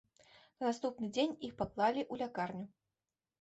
На 0.61 0.67
наступны 0.69 1.09
дзень 1.17 1.35
іх 1.49 1.53
паклалі 1.61 2.01
ў 2.11 2.23
лякарню. 2.23 2.65